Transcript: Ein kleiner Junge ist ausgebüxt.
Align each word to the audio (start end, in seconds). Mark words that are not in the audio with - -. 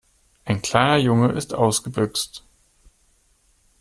Ein 0.45 0.63
kleiner 0.63 0.97
Junge 0.97 1.31
ist 1.33 1.53
ausgebüxt. 1.53 2.43